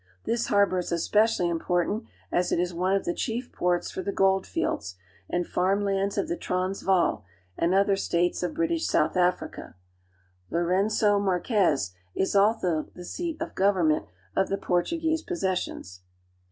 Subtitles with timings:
[0.23, 4.11] This harbor is especially important, as it is one of the chief ports for the
[4.11, 4.95] gold fields
[5.29, 7.23] and farm lands of the Transvaal (trans vaF)
[7.59, 9.75] and other states of British South Africa.
[10.51, 16.01] Lourengo Marquez is also the seat of government of the Portuguese possessions.